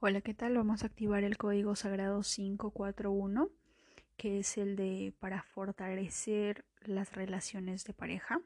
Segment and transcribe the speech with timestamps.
[0.00, 0.56] Hola, ¿qué tal?
[0.56, 3.48] Vamos a activar el código sagrado 541,
[4.18, 8.42] que es el de para fortalecer las relaciones de pareja,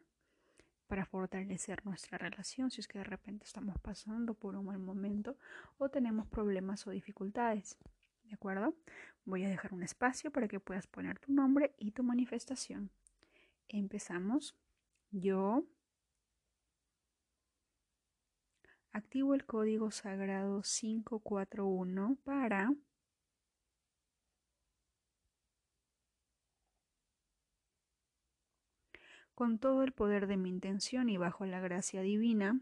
[0.86, 5.36] para fortalecer nuestra relación si es que de repente estamos pasando por un mal momento
[5.78, 7.76] o tenemos problemas o dificultades.
[8.24, 8.74] ¿De acuerdo?
[9.24, 12.90] Voy a dejar un espacio para que puedas poner tu nombre y tu manifestación.
[13.68, 14.54] Empezamos.
[15.10, 15.64] Yo
[18.98, 22.74] activo el código sagrado 541 para
[29.36, 32.60] con todo el poder de mi intención y bajo la gracia divina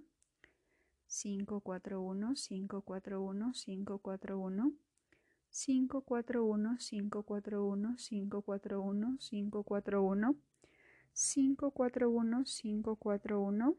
[1.05, 4.71] 541 541
[5.51, 10.35] 541 541 541 541 541
[11.13, 13.75] 541 541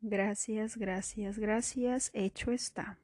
[0.00, 2.12] Gracias, gracias, gracias.
[2.14, 3.00] Hecho está.